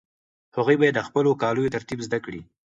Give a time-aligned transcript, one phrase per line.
[0.57, 2.41] هغوی باید د خپلو کاليو ترتیب زده کړي.